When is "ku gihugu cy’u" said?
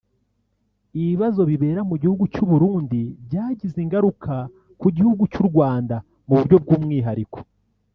4.81-5.45